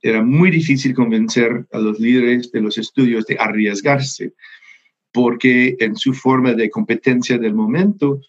era 0.00 0.22
muy 0.22 0.50
difícil 0.50 0.94
convencer 0.94 1.66
a 1.72 1.78
los 1.78 1.98
líderes 1.98 2.52
de 2.52 2.60
los 2.60 2.78
estudios 2.78 3.26
de 3.26 3.36
arriesgarse 3.38 4.32
porque 5.12 5.76
en 5.78 5.94
su 5.96 6.14
forma 6.14 6.54
de 6.54 6.70
competencia 6.70 7.38
del 7.38 7.54
momento, 7.54 8.20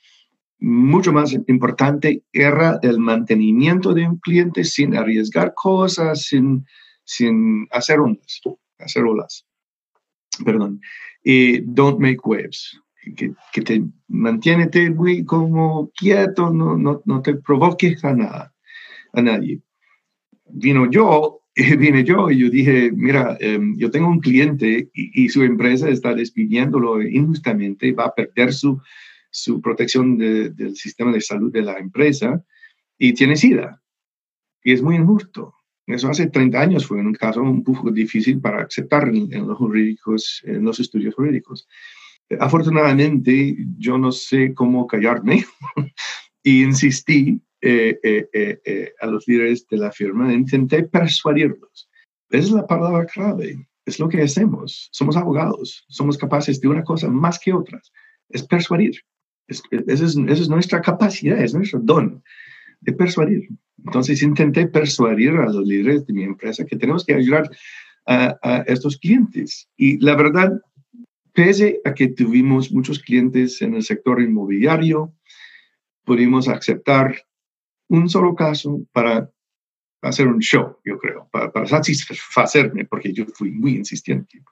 mucho 0.64 1.12
más 1.12 1.34
importante 1.34 2.24
era 2.32 2.80
el 2.82 2.98
mantenimiento 2.98 3.94
de 3.94 4.08
un 4.08 4.18
cliente 4.20 4.64
sin 4.64 4.96
arriesgar 4.96 5.54
cosas, 5.54 6.26
sin, 6.26 6.66
sin 7.04 7.68
hacer 7.70 8.00
ondas, 8.00 8.42
hacer 8.80 9.04
olas. 9.04 9.46
Perdón. 10.46 10.80
Y 11.22 11.60
don't 11.60 12.00
make 12.00 12.20
waves, 12.24 12.80
que, 13.18 13.34
que 13.52 13.62
te 13.62 13.84
mantiene 14.08 14.70
muy 14.92 15.26
como 15.26 15.92
quieto, 15.98 16.50
no, 16.50 16.78
no, 16.78 17.02
no 17.06 17.22
te 17.22 17.36
provoques 17.36 18.04
a 18.06 18.14
nada, 18.14 18.54
a 19.12 19.22
nadie. 19.22 19.62
Vino 20.50 20.90
yo 20.90 21.42
y 21.56 21.76
vine 21.76 22.06
yo 22.06 22.32
y 22.32 22.40
yo 22.40 22.50
dije, 22.50 22.90
mira, 22.94 23.38
em, 23.42 23.78
yo 23.78 23.92
tengo 23.92 24.08
un 24.08 24.22
cliente 24.22 24.90
y, 24.94 25.28
su 25.28 25.44
empresa 25.44 25.90
está 25.90 26.14
despidiéndolo 26.16 27.02
injustamente, 27.02 27.92
va 27.92 28.06
a 28.06 28.16
perder 28.16 28.54
su, 28.54 28.82
su 29.34 29.60
protección 29.62 30.18
del 30.18 30.76
sistema 30.76 31.12
de 31.12 31.20
salud 31.20 31.52
de 31.52 31.64
la 31.64 31.80
empresa 31.80 32.44
y 32.98 33.14
tiene 33.14 33.36
SIDA. 33.36 33.82
Y 34.64 34.74
es 34.74 34.82
muy 34.82 34.96
injusto. 34.96 35.56
Eso 35.88 36.10
hace 36.10 36.28
30 36.28 36.62
años 36.62 36.86
fue 36.86 37.00
un 37.00 37.14
caso 37.14 37.42
un 37.42 37.64
difícil 37.94 38.40
para 38.40 38.64
aceptar 38.64 39.10
en, 39.10 39.48
los 39.48 39.58
jurídicos, 39.58 40.42
en 40.46 40.64
los 40.64 40.80
estudios 40.80 41.16
jurídicos. 41.16 41.68
Afortunadamente, 42.40 43.58
yo 43.78 43.98
no 43.98 44.12
sé 44.12 44.54
cómo 44.54 44.88
callarme 44.88 45.46
y 46.44 46.64
insistí 46.64 47.42
eh, 47.60 48.00
eh, 48.04 48.60
eh, 48.64 48.94
a 49.02 49.08
los 49.08 49.28
líderes 49.28 49.68
de 49.68 49.78
la 49.78 49.92
firma, 49.92 50.32
intenté 50.32 50.84
persuadirlos. 50.84 51.90
Esa 52.30 52.48
es 52.48 52.52
la 52.52 52.68
palabra 52.68 53.06
clave, 53.06 53.68
es 53.86 54.00
lo 54.00 54.08
que 54.08 54.22
hacemos. 54.22 54.90
Somos 54.92 55.18
abogados, 55.18 55.86
somos 55.90 56.18
capaces 56.18 56.62
de 56.62 56.68
una 56.68 56.84
cosa 56.84 57.10
más 57.10 57.40
que 57.40 57.54
otras, 57.54 57.92
es 58.30 58.44
persuadir. 58.44 59.02
Esa, 59.48 59.64
es, 59.88 60.50
nuestra 60.50 60.82
capacidad, 60.82 61.42
es 61.42 61.54
nuestro 61.54 61.80
don 61.80 62.24
de 62.82 62.94
persuadir. 62.94 63.50
Entonces 63.86 64.22
intenté 64.22 64.68
persuadir 64.68 65.32
a 65.32 65.46
los 65.46 65.66
líderes 65.66 66.06
de 66.06 66.14
mi 66.14 66.24
empresa 66.24 66.66
que 66.66 66.76
tenemos 66.76 67.06
que 67.06 67.14
ayudar 67.14 67.50
a, 68.06 68.38
a 68.42 68.58
estos 68.68 68.98
clientes. 68.98 69.70
Y 69.78 70.00
la 70.00 70.16
verdad, 70.16 70.62
pese 71.34 71.82
a 71.86 71.94
que 71.94 72.10
tuvimos 72.10 72.72
muchos 72.72 73.00
clientes 73.00 73.62
en 73.62 73.76
el 73.76 73.84
sector 73.84 74.22
inmobiliario, 74.22 75.14
pudimos 76.04 76.48
aceptar 76.48 77.16
un 77.88 78.10
solo 78.10 78.36
caso 78.36 78.86
para 78.92 79.30
hacer 80.02 80.28
un 80.28 80.40
show, 80.40 80.78
yo 80.84 80.98
creo, 80.98 81.30
para, 81.32 81.66
satisfacerme, 81.66 82.86
porque 82.86 83.14
yo 83.14 83.26
fui 83.34 83.52
muy 83.52 83.76
insistente. 83.76 84.44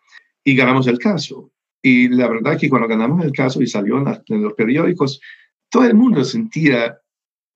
Y 0.44 0.56
ganamos 0.56 0.88
el 0.88 0.98
caso. 0.98 1.52
Y 1.82 2.10
la 2.10 2.28
verdad 2.28 2.60
que 2.60 2.70
cuando 2.70 2.88
ganamos 2.88 3.26
el 3.26 3.32
caso 3.32 3.62
y 3.62 3.68
salió 3.68 3.98
en, 3.98 4.42
los 4.42 4.54
periódicos, 4.54 5.20
todo 5.70 5.86
el 5.86 5.96
mundo 5.96 6.24
sentía 6.24 7.00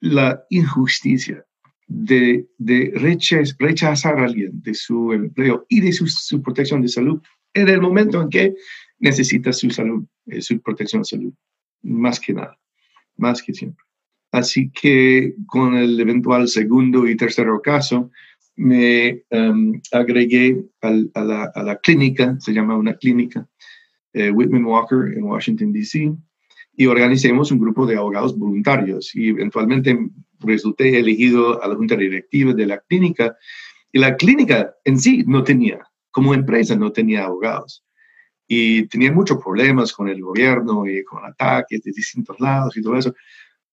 la 0.01 0.43
injusticia 0.49 1.45
de, 1.87 2.47
de 2.57 2.91
rechazar 3.59 4.19
a 4.19 4.25
alguien 4.25 4.61
de 4.61 4.73
su 4.73 5.13
empleo 5.13 5.65
y 5.69 5.81
de 5.81 5.91
su, 5.91 6.07
su, 6.07 6.41
protección 6.41 6.81
de 6.81 6.87
salud 6.87 7.21
en 7.53 7.69
el 7.69 7.81
momento 7.81 8.21
en 8.21 8.29
que 8.29 8.55
necesita 8.99 9.53
su 9.53 9.69
salud, 9.69 10.05
eh, 10.27 10.41
su 10.41 10.59
protección 10.61 11.03
de 11.03 11.07
salud, 11.07 11.33
más 11.83 12.19
que 12.19 12.33
nada, 12.33 12.57
más 13.17 13.41
que 13.41 13.53
siempre. 13.53 13.83
Así 14.31 14.69
que 14.71 15.35
con 15.47 15.75
el 15.75 15.99
eventual 15.99 16.47
segundo 16.47 17.07
y 17.07 17.15
tercero 17.15 17.61
caso, 17.61 18.11
me 18.57 19.23
em, 19.29 19.81
agregué 19.91 20.61
a, 20.81 20.91
la, 21.63 21.79
clínica, 21.81 22.37
se 22.39 22.53
llama 22.53 22.77
una 22.77 22.95
clínica, 22.95 23.47
eh, 24.15 24.31
Whitman 24.31 24.65
Walker 24.65 25.13
en 25.15 25.23
Washington, 25.23 25.71
D.C., 25.71 26.13
y 26.77 26.87
organizamos 26.87 27.51
un 27.51 27.59
grupo 27.59 27.85
de 27.85 27.95
abogados 27.95 28.37
voluntarios. 28.37 29.15
Y 29.15 29.29
eventualmente 29.29 29.97
resulté 30.39 30.99
elegido 30.99 31.61
a 31.63 31.67
la 31.67 31.75
junta 31.75 31.95
directiva 31.95 32.53
de 32.53 32.65
la 32.65 32.79
clínica. 32.79 33.35
Y 33.91 33.99
la 33.99 34.15
clínica 34.17 34.73
en 34.83 34.99
sí 34.99 35.23
no 35.25 35.43
tenía, 35.43 35.79
como 36.11 36.33
empresa, 36.33 36.75
no 36.75 36.91
tenía 36.91 37.25
abogados. 37.25 37.85
Y 38.47 38.87
tenía 38.87 39.11
muchos 39.11 39.41
problemas 39.41 39.93
con 39.93 40.09
el 40.09 40.21
gobierno 40.21 40.85
y 40.85 41.03
con 41.03 41.23
ataques 41.23 41.81
de 41.81 41.91
distintos 41.95 42.39
lados 42.39 42.75
y 42.75 42.81
todo 42.81 42.97
eso 42.97 43.13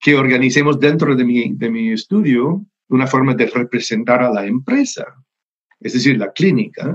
que 0.03 0.17
organicemos 0.17 0.81
dentro 0.81 1.15
de 1.15 1.25
mi, 1.25 1.55
de 1.55 1.71
mi 1.71 1.93
estudio 1.93 2.67
una 2.89 3.07
forma 3.07 3.35
de 3.35 3.47
representar 3.47 4.23
a 4.23 4.31
la 4.31 4.45
empresa, 4.45 5.07
es 5.81 5.95
decir, 5.95 6.19
la 6.19 6.33
clínica, 6.33 6.95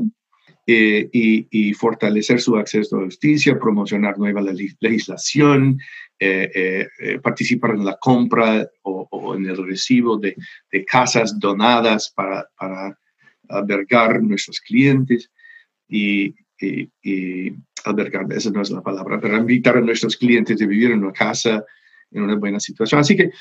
eh, 0.70 1.10
y, 1.14 1.74
fortalecer 1.74 2.42
su 2.42 2.58
acceso 2.58 2.98
a 2.98 3.06
justicia, 3.06 3.58
promocionar 3.58 4.18
nueva 4.20 4.42
legislación, 4.82 5.80
eh, 6.20 6.86
eh, 7.00 7.20
participar 7.20 7.72
en 7.72 7.86
la 7.86 7.96
compra 7.98 8.70
o, 8.82 9.34
en 9.34 9.46
el 9.46 9.66
recibo 9.66 10.18
de, 10.18 10.36
casas 10.86 11.40
donadas 11.40 12.12
para, 12.14 12.46
para, 12.60 13.00
albergar 13.48 14.22
nuestros 14.22 14.60
clientes 14.60 15.32
y, 15.88 16.36
y, 16.60 17.54
albergar, 17.86 18.26
esa 18.34 18.52
no 18.52 18.62
es 18.62 18.70
la 18.70 18.82
palabra, 18.82 19.22
pero 19.22 19.38
invitar 19.38 19.78
a 19.78 19.82
nuestros 19.82 20.18
clientes 20.18 20.62
a 20.62 20.66
vivir 20.66 20.92
en 20.92 21.02
una 21.02 21.14
casa 21.14 21.64
en 22.12 22.24
una 22.24 22.36
buena 22.36 22.60
situación. 22.60 23.00
Así 23.00 23.16
que 23.16 23.32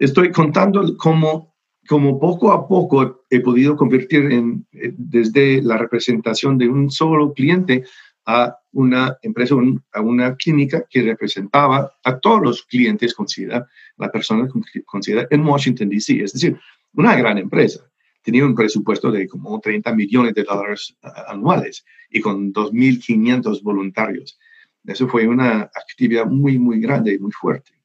estoy 0.00 0.32
contando 0.32 0.96
cómo 0.96 1.55
como 1.86 2.18
poco 2.18 2.52
a 2.52 2.66
poco 2.66 3.24
he 3.30 3.40
podido 3.40 3.76
convertir 3.76 4.32
en, 4.32 4.66
eh, 4.72 4.92
desde 4.96 5.62
la 5.62 5.78
representación 5.78 6.58
de 6.58 6.68
un 6.68 6.90
solo 6.90 7.32
cliente 7.32 7.84
a 8.26 8.58
una 8.72 9.16
empresa, 9.22 9.54
a 9.92 10.00
una 10.00 10.34
clínica 10.36 10.84
que 10.90 11.02
representaba 11.02 11.92
a 12.02 12.18
todos 12.18 12.42
los 12.42 12.62
clientes, 12.64 13.14
considera 13.14 13.66
la 13.96 14.10
persona 14.10 14.48
considera 14.84 15.26
en 15.30 15.46
Washington, 15.46 15.88
D.C., 15.88 16.22
es 16.22 16.32
decir, 16.32 16.58
una 16.94 17.14
gran 17.14 17.38
empresa. 17.38 17.88
Tenía 18.22 18.44
un 18.44 18.56
presupuesto 18.56 19.12
de 19.12 19.28
como 19.28 19.60
30 19.60 19.94
millones 19.94 20.34
de 20.34 20.42
dólares 20.42 20.96
anuales 21.28 21.84
y 22.10 22.20
con 22.20 22.52
2.500 22.52 23.62
voluntarios. 23.62 24.38
Eso 24.84 25.06
fue 25.06 25.26
una 25.28 25.62
actividad 25.62 26.26
muy, 26.26 26.58
muy 26.58 26.80
grande 26.80 27.14
y 27.14 27.18
muy 27.18 27.30
fuerte. 27.30 27.75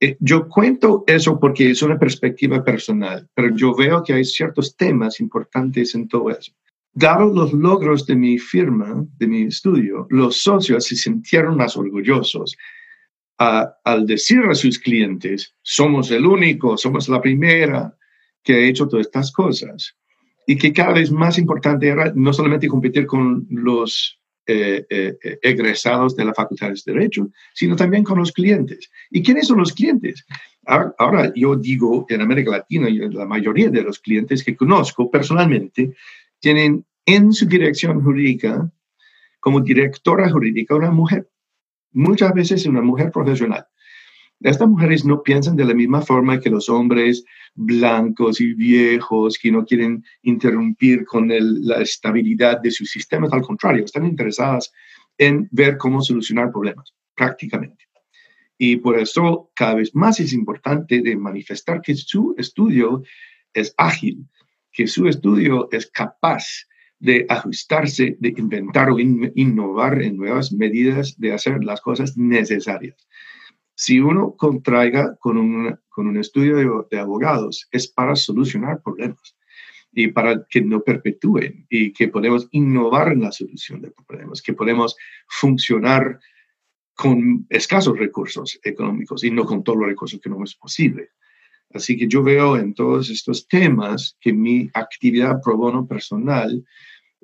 Eh, 0.00 0.16
yo 0.20 0.48
cuento 0.48 1.04
eso 1.06 1.40
porque 1.40 1.70
es 1.70 1.82
una 1.82 1.98
perspectiva 1.98 2.62
personal, 2.62 3.28
pero 3.34 3.54
yo 3.54 3.74
veo 3.74 4.02
que 4.02 4.14
hay 4.14 4.24
ciertos 4.24 4.76
temas 4.76 5.20
importantes 5.20 5.94
en 5.94 6.06
todo 6.06 6.30
eso. 6.30 6.52
Dado 6.92 7.32
los 7.32 7.52
logros 7.52 8.06
de 8.06 8.16
mi 8.16 8.38
firma, 8.38 9.04
de 9.18 9.26
mi 9.26 9.42
estudio, 9.42 10.06
los 10.10 10.36
socios 10.38 10.84
se 10.84 10.96
sintieron 10.96 11.56
más 11.56 11.76
orgullosos 11.76 12.56
al 13.38 14.04
decir 14.06 14.40
a 14.50 14.54
sus 14.54 14.78
clientes, 14.78 15.54
somos 15.62 16.10
el 16.10 16.26
único, 16.26 16.76
somos 16.76 17.08
la 17.08 17.20
primera 17.20 17.96
que 18.42 18.54
ha 18.54 18.68
hecho 18.68 18.88
todas 18.88 19.06
estas 19.06 19.30
cosas. 19.30 19.94
Y 20.46 20.56
que 20.56 20.72
cada 20.72 20.94
vez 20.94 21.12
más 21.12 21.38
importante 21.38 21.86
era 21.86 22.12
no 22.14 22.32
solamente 22.32 22.66
competir 22.66 23.06
con 23.06 23.46
los 23.50 24.18
eh, 24.50 24.86
eh, 24.88 25.18
eh, 25.22 25.38
egresados 25.42 26.16
de 26.16 26.24
la 26.24 26.32
Facultad 26.32 26.70
de 26.70 26.80
Derecho, 26.86 27.28
sino 27.52 27.76
también 27.76 28.02
con 28.02 28.18
los 28.18 28.32
clientes. 28.32 28.90
¿Y 29.10 29.22
quiénes 29.22 29.46
son 29.46 29.58
los 29.58 29.74
clientes? 29.74 30.24
Ahora, 30.64 31.30
yo 31.36 31.54
digo 31.54 32.06
en 32.08 32.22
América 32.22 32.52
Latina, 32.52 32.88
la 32.88 33.26
mayoría 33.26 33.68
de 33.68 33.82
los 33.82 33.98
clientes 33.98 34.42
que 34.42 34.56
conozco 34.56 35.10
personalmente 35.10 35.92
tienen 36.40 36.86
en 37.04 37.30
su 37.34 37.44
dirección 37.44 38.02
jurídica, 38.02 38.72
como 39.38 39.60
directora 39.60 40.30
jurídica, 40.30 40.76
una 40.76 40.92
mujer. 40.92 41.28
Muchas 41.92 42.32
veces 42.32 42.64
una 42.64 42.80
mujer 42.80 43.10
profesional. 43.10 43.66
Estas 44.40 44.66
mujeres 44.66 45.04
no 45.04 45.22
piensan 45.22 45.56
de 45.56 45.66
la 45.66 45.74
misma 45.74 46.00
forma 46.00 46.40
que 46.40 46.48
los 46.48 46.70
hombres 46.70 47.22
blancos 47.58 48.40
y 48.40 48.54
viejos 48.54 49.36
que 49.36 49.50
no 49.50 49.64
quieren 49.64 50.04
interrumpir 50.22 51.04
con 51.04 51.28
la 51.28 51.82
estabilidad 51.82 52.60
de 52.60 52.70
sus 52.70 52.90
sistemas. 52.90 53.32
Al 53.32 53.42
contrario, 53.42 53.84
están 53.84 54.06
interesadas 54.06 54.72
en 55.18 55.48
ver 55.50 55.76
cómo 55.76 56.00
solucionar 56.00 56.52
problemas, 56.52 56.94
prácticamente. 57.14 57.84
Y 58.56 58.76
por 58.76 58.98
eso 58.98 59.50
cada 59.54 59.74
vez 59.74 59.94
más 59.94 60.20
es 60.20 60.32
importante 60.32 61.00
de 61.00 61.16
manifestar 61.16 61.80
que 61.80 61.94
su 61.94 62.34
estudio 62.38 63.02
es 63.52 63.74
ágil, 63.76 64.26
que 64.72 64.86
su 64.86 65.08
estudio 65.08 65.68
es 65.72 65.90
capaz 65.90 66.44
de 67.00 67.26
ajustarse, 67.28 68.16
de 68.20 68.34
inventar 68.36 68.90
o 68.90 68.98
innovar 68.98 70.02
en 70.02 70.16
nuevas 70.16 70.52
medidas, 70.52 71.18
de 71.18 71.32
hacer 71.32 71.62
las 71.64 71.80
cosas 71.80 72.16
necesarias. 72.16 73.08
Si 73.80 74.00
uno 74.00 74.34
contraiga 74.36 75.16
con 75.20 75.36
un, 75.36 75.78
con 75.88 76.08
un 76.08 76.16
estudio 76.16 76.84
de, 76.90 76.98
abogados, 76.98 77.68
es 77.70 77.86
para 77.86 78.16
solucionar 78.16 78.82
problemas 78.82 79.36
y 79.92 80.08
para 80.08 80.44
que 80.50 80.62
no 80.62 80.82
perpetúen 80.82 81.64
y 81.70 81.92
que 81.92 82.08
podemos 82.08 82.48
innovar 82.50 83.12
en 83.12 83.20
la 83.20 83.30
solución 83.30 83.80
de 83.80 83.92
problemas, 83.92 84.42
que 84.42 84.52
podemos 84.52 84.96
funcionar 85.28 86.18
con 86.96 87.46
escasos 87.50 87.96
recursos 87.96 88.58
económicos 88.64 89.22
y 89.22 89.30
no 89.30 89.44
con 89.44 89.62
todos 89.62 89.78
los 89.78 89.88
recursos 89.90 90.20
que 90.20 90.28
no 90.28 90.42
es 90.42 90.56
posible. 90.56 91.10
Así 91.72 91.96
que 91.96 92.08
yo 92.08 92.24
veo 92.24 92.56
en 92.56 92.74
todos 92.74 93.10
estos 93.10 93.46
temas 93.46 94.16
que 94.20 94.32
mi 94.32 94.68
actividad 94.74 95.40
pro 95.40 95.56
bono 95.56 95.86
personal, 95.86 96.64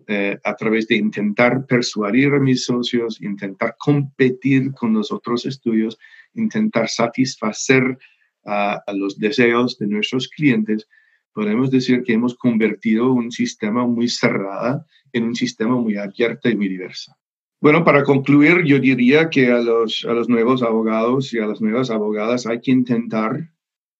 eh, 0.06 0.38
a 0.44 0.54
través 0.54 0.86
de 0.86 0.94
intentar 0.94 1.66
persuadir 1.66 2.32
a 2.34 2.38
mis 2.38 2.64
socios, 2.64 3.20
intentar 3.20 3.74
competir 3.76 4.72
con 4.72 4.92
los 4.92 5.10
otros 5.10 5.46
estudios, 5.46 5.98
intentar 6.34 6.88
satisfacer 6.88 7.98
a, 8.44 8.82
los 8.94 9.18
deseos 9.18 9.78
de 9.78 9.86
nuestros 9.86 10.28
clientes, 10.28 10.86
podemos 11.32 11.70
decir 11.70 12.02
que 12.02 12.12
hemos 12.12 12.34
convertido 12.34 13.12
un 13.12 13.32
sistema 13.32 13.86
muy 13.86 14.08
cerrado 14.08 14.84
en 15.12 15.24
un 15.24 15.34
sistema 15.34 15.76
muy 15.76 15.96
abierto 15.96 16.48
y 16.48 16.56
muy 16.56 16.68
diverso. 16.68 17.12
Bueno, 17.60 17.82
para 17.84 18.02
concluir, 18.02 18.64
yo 18.64 18.78
diría 18.78 19.30
que 19.30 19.50
a 19.50 19.58
los, 19.58 20.04
a 20.08 20.12
los 20.12 20.28
nuevos 20.28 20.62
abogados 20.62 21.32
y 21.32 21.38
a 21.38 21.46
las 21.46 21.60
nuevas 21.60 21.90
abogadas 21.90 22.46
hay 22.46 22.60
que 22.60 22.72
intentar 22.72 23.50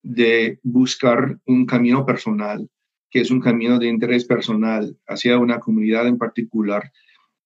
de 0.03 0.61
buscar 0.63 1.39
un 1.47 1.65
camino 1.65 2.05
personal, 2.05 2.69
que 3.11 3.21
es 3.21 3.31
un 3.31 3.41
camino 3.41 3.79
de 3.79 3.89
interés 3.89 4.27
personal 4.27 4.97
hacia 5.07 5.39
una 5.39 5.61
comunidad 5.61 6.07
en 6.07 6.19
particular 6.19 6.93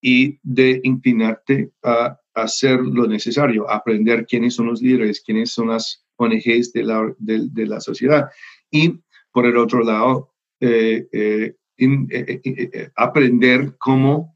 y 0.00 0.38
de 0.42 0.80
inclinarte 0.82 1.70
a 1.82 2.18
hacer 2.42 2.80
lo 2.80 3.06
necesario, 3.06 3.68
aprender 3.70 4.26
quiénes 4.26 4.54
son 4.54 4.66
los 4.66 4.82
líderes, 4.82 5.20
quiénes 5.20 5.50
son 5.50 5.68
las 5.68 6.04
ONGs 6.16 6.72
de 6.72 6.82
la, 6.82 7.14
de, 7.18 7.66
la 7.66 7.80
sociedad. 7.80 8.28
Y 8.70 9.00
por 9.32 9.46
el 9.46 9.56
otro 9.56 9.82
lado, 9.82 10.34
eh, 10.60 11.06
eh, 11.12 11.54
eh, 11.78 12.90
aprender 12.96 13.74
cómo 13.78 14.34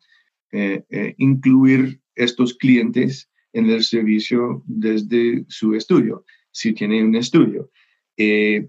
incluir 1.16 1.98
estos 2.14 2.52
clientes 2.58 3.30
en 3.54 3.70
el 3.70 3.82
servicio 3.82 4.62
desde 4.66 5.46
su 5.48 5.74
estudio, 5.74 6.26
si 6.50 6.74
tienen 6.74 7.06
un 7.06 7.16
estudio. 7.16 7.70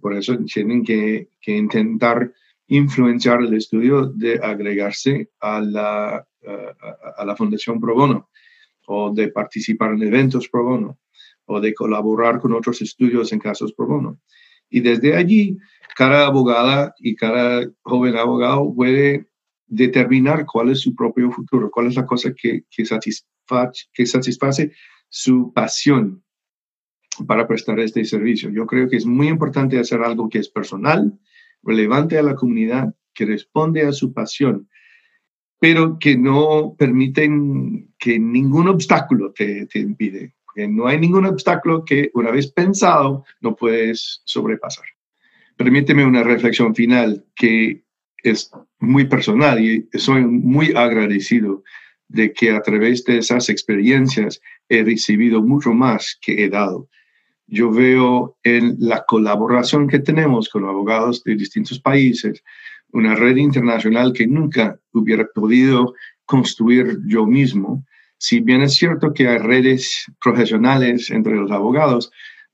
por 0.01 0.13
eso 0.15 0.37
tienen 0.45 0.85
que, 0.85 1.27
que, 1.41 1.57
intentar 1.57 2.31
influenciar 2.67 3.41
el 3.41 3.53
estudio 3.53 4.05
de 4.05 4.39
agregarse 4.41 5.29
a 5.41 5.59
la, 5.59 6.15
a, 6.15 6.25
a 7.17 7.25
la 7.25 7.35
Fundación 7.35 7.81
Pro 7.81 7.95
Bono 7.95 8.29
o 8.87 9.13
de 9.13 9.29
participar 9.29 9.91
en 9.91 10.03
eventos 10.03 10.47
pro 10.49 10.63
bono 10.63 10.99
o 11.45 11.59
de 11.59 11.73
colaborar 11.73 12.39
con 12.39 12.53
otros 12.53 12.81
estudios 12.81 13.31
en 13.33 13.39
casos 13.39 13.73
pro 13.73 13.87
bono. 13.87 14.19
Y 14.69 14.79
desde 14.79 15.15
allí, 15.15 15.57
cada 15.95 16.25
abogada 16.25 16.93
y 16.99 17.15
cada 17.15 17.67
joven 17.81 18.15
abogado 18.15 18.73
puede 18.73 19.27
determinar 19.67 20.45
cuál 20.45 20.69
es 20.69 20.81
su 20.81 20.95
propio 20.95 21.31
futuro, 21.31 21.69
cuál 21.69 21.87
es 21.87 21.95
la 21.95 22.05
cosa 22.05 22.33
que, 22.33 22.63
que, 22.69 22.85
satisface, 22.85 23.87
que 23.93 24.05
satisface 24.05 24.71
su 25.09 25.51
pasión 25.53 26.23
para 27.27 27.47
prestar 27.47 27.79
este 27.79 28.03
servicio. 28.05 28.49
Yo 28.49 28.65
creo 28.65 28.89
que 28.89 28.97
es 28.97 29.05
muy 29.05 29.27
importante 29.27 29.77
hacer 29.77 30.01
algo 30.01 30.29
que 30.29 30.39
es 30.39 30.49
personal, 30.49 31.19
relevante 31.61 32.17
a 32.17 32.23
la 32.23 32.35
comunidad, 32.35 32.95
que 33.13 33.25
responde 33.25 33.83
a 33.83 33.91
su 33.91 34.13
pasión 34.13 34.67
pero 35.63 35.97
que 35.97 36.17
no 36.17 36.75
permiten 36.77 37.93
que 37.97 38.19
ningún 38.19 38.67
obstáculo 38.67 39.31
te, 39.31 39.65
te 39.67 39.79
impide. 39.79 40.33
Porque 40.43 40.67
no 40.67 40.87
hay 40.87 40.99
ningún 40.99 41.25
obstáculo 41.25 41.85
que 41.85 42.11
una 42.15 42.31
vez 42.31 42.51
pensado 42.51 43.23
no 43.39 43.55
puedes 43.55 44.21
sobrepasar. 44.25 44.83
Permíteme 45.55 46.03
una 46.03 46.21
reflexión 46.21 46.75
final 46.75 47.23
que 47.33 47.85
es 48.17 48.51
muy 48.81 49.05
personal 49.05 49.63
y 49.63 49.87
soy 49.93 50.25
muy 50.25 50.73
agradecido 50.75 51.63
de 52.09 52.33
que 52.33 52.51
a 52.51 52.61
través 52.61 53.05
de 53.05 53.19
esas 53.19 53.47
experiencias 53.47 54.41
he 54.67 54.83
recibido 54.83 55.41
mucho 55.41 55.71
más 55.71 56.19
que 56.21 56.43
he 56.43 56.49
dado. 56.49 56.89
Yo 57.47 57.71
veo 57.71 58.37
en 58.43 58.75
la 58.79 59.05
colaboración 59.05 59.87
que 59.87 59.99
tenemos 59.99 60.49
con 60.49 60.65
abogados 60.65 61.23
de 61.23 61.35
distintos 61.35 61.79
países, 61.79 62.43
una 62.93 63.15
red 63.15 63.37
internacional 63.37 64.13
que 64.13 64.27
nunca 64.27 64.79
hubiera 64.93 65.25
podido 65.33 65.93
construir 66.25 66.99
yo 67.05 67.25
mismo. 67.25 67.85
Si 68.17 68.39
bien 68.39 68.61
es 68.61 68.75
cierto 68.75 69.13
que 69.13 69.27
hay 69.27 69.39
redes 69.39 70.05
profesionales 70.21 71.09
entre 71.09 71.35
los 71.35 71.51
abogados, 71.51 72.11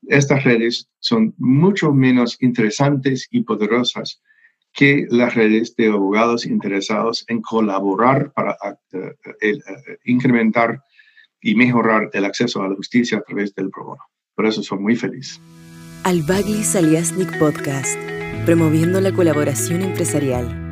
estas 0.08 0.44
redes 0.44 0.88
son 0.98 1.34
mucho 1.38 1.92
menos 1.92 2.36
interesantes 2.40 3.28
y 3.30 3.42
poderosas 3.42 4.20
que 4.72 5.06
las 5.10 5.34
redes 5.34 5.74
de 5.76 5.88
abogados 5.88 6.46
interesados 6.46 7.24
en 7.28 7.42
colaborar 7.42 8.32
para 8.32 8.56
eh, 8.92 9.14
eh, 9.40 9.58
incrementar 10.04 10.80
y 11.40 11.54
mejorar 11.54 12.10
el 12.12 12.24
acceso 12.24 12.62
a 12.62 12.68
la 12.68 12.76
justicia 12.76 13.18
a 13.18 13.22
través 13.22 13.54
del 13.54 13.70
pro 13.70 13.84
bono. 13.84 14.02
Por 14.34 14.46
eso 14.46 14.62
soy 14.62 14.78
muy 14.78 14.96
feliz. 14.96 15.40
Al 16.04 16.22
Baglis 16.22 16.76
Aliasnik 16.76 17.38
Podcast, 17.38 17.98
promoviendo 18.44 19.00
la 19.00 19.12
colaboración 19.12 19.82
empresarial. 19.82 20.69